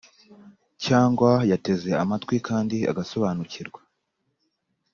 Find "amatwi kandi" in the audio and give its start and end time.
2.03-2.77